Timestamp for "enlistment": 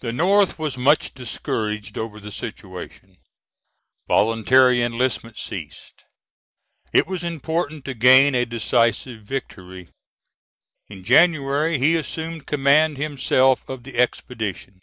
4.82-5.38